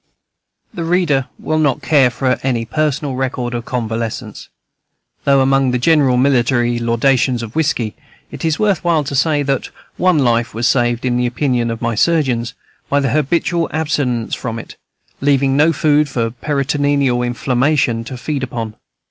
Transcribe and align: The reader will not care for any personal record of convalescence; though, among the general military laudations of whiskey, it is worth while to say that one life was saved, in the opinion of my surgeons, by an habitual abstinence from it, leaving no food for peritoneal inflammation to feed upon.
The 0.73 0.83
reader 0.83 1.27
will 1.37 1.59
not 1.59 1.83
care 1.83 2.09
for 2.09 2.39
any 2.41 2.65
personal 2.65 3.13
record 3.15 3.53
of 3.53 3.65
convalescence; 3.65 4.49
though, 5.25 5.41
among 5.41 5.69
the 5.69 5.77
general 5.77 6.17
military 6.17 6.79
laudations 6.79 7.43
of 7.43 7.55
whiskey, 7.55 7.95
it 8.31 8.43
is 8.43 8.57
worth 8.57 8.83
while 8.83 9.03
to 9.03 9.13
say 9.13 9.43
that 9.43 9.69
one 9.97 10.17
life 10.17 10.55
was 10.55 10.67
saved, 10.67 11.05
in 11.05 11.17
the 11.17 11.27
opinion 11.27 11.69
of 11.69 11.83
my 11.83 11.93
surgeons, 11.93 12.55
by 12.89 12.97
an 12.97 13.03
habitual 13.03 13.69
abstinence 13.71 14.33
from 14.33 14.57
it, 14.57 14.75
leaving 15.19 15.55
no 15.55 15.71
food 15.71 16.09
for 16.09 16.31
peritoneal 16.31 17.21
inflammation 17.21 18.03
to 18.05 18.17
feed 18.17 18.41
upon. 18.41 18.73